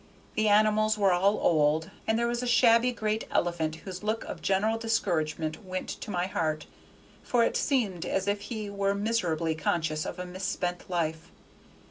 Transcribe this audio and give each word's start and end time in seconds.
The 0.33 0.47
animals 0.47 0.97
were 0.97 1.11
all 1.11 1.37
old, 1.37 1.91
and 2.07 2.17
there 2.17 2.25
was 2.27 2.41
a 2.41 2.47
shabby 2.47 2.91
great 2.91 3.25
elephant 3.29 3.75
whose 3.85 4.01
look 4.01 4.23
of 4.23 4.41
general 4.41 4.79
discouragement 4.79 5.63
went 5.63 5.87
to 5.89 6.09
my 6.09 6.25
heart, 6.25 6.65
for 7.21 7.43
it 7.43 7.55
seemed 7.55 8.03
as 8.03 8.27
if 8.27 8.41
he 8.41 8.67
were 8.67 8.95
miserably 8.95 9.53
conscious 9.53 10.03
of 10.03 10.17
a 10.17 10.25
misspent 10.25 10.89
life. 10.89 11.29